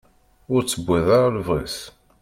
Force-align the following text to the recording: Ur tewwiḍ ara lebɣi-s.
Ur 0.53 0.61
tewwiḍ 0.63 1.07
ara 1.17 1.35
lebɣi-s. 1.35 1.77